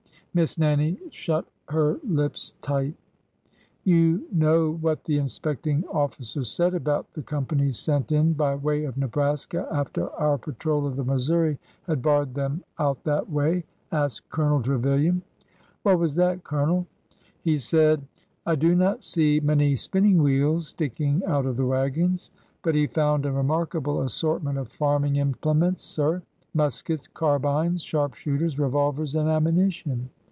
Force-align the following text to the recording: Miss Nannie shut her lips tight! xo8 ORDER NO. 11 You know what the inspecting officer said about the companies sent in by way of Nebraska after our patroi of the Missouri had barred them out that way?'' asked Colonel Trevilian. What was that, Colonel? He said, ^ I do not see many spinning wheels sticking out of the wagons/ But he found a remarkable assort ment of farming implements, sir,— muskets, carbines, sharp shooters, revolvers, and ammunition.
Miss 0.33 0.57
Nannie 0.57 0.97
shut 1.09 1.45
her 1.67 1.99
lips 2.07 2.53
tight! 2.61 2.85
xo8 2.85 2.85
ORDER 2.85 2.85
NO. 2.85 2.85
11 2.85 2.97
You 3.83 4.25
know 4.31 4.73
what 4.79 5.03
the 5.03 5.17
inspecting 5.17 5.83
officer 5.91 6.45
said 6.45 6.73
about 6.73 7.11
the 7.11 7.21
companies 7.21 7.77
sent 7.77 8.13
in 8.13 8.31
by 8.31 8.55
way 8.55 8.85
of 8.85 8.95
Nebraska 8.95 9.67
after 9.69 10.09
our 10.11 10.37
patroi 10.37 10.87
of 10.87 10.95
the 10.95 11.03
Missouri 11.03 11.59
had 11.85 12.01
barred 12.01 12.33
them 12.33 12.63
out 12.79 13.03
that 13.03 13.29
way?'' 13.29 13.65
asked 13.91 14.29
Colonel 14.29 14.61
Trevilian. 14.63 15.21
What 15.83 15.99
was 15.99 16.15
that, 16.15 16.45
Colonel? 16.45 16.87
He 17.41 17.57
said, 17.57 17.99
^ 18.01 18.03
I 18.45 18.55
do 18.55 18.73
not 18.73 19.03
see 19.03 19.41
many 19.41 19.75
spinning 19.75 20.23
wheels 20.23 20.69
sticking 20.69 21.25
out 21.25 21.45
of 21.45 21.57
the 21.57 21.65
wagons/ 21.65 22.31
But 22.63 22.75
he 22.75 22.87
found 22.87 23.25
a 23.25 23.33
remarkable 23.33 24.01
assort 24.01 24.43
ment 24.43 24.57
of 24.57 24.69
farming 24.69 25.17
implements, 25.17 25.83
sir,— 25.83 26.21
muskets, 26.53 27.09
carbines, 27.09 27.81
sharp 27.83 28.13
shooters, 28.13 28.57
revolvers, 28.57 29.13
and 29.15 29.27
ammunition. 29.27 30.09